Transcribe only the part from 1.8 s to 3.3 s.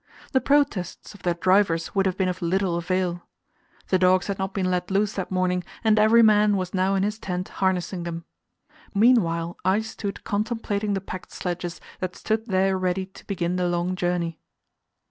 would have been of little avail.